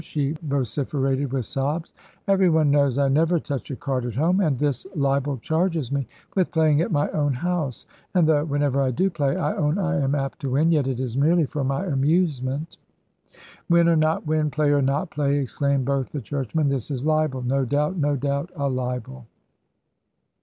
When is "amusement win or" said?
11.85-13.95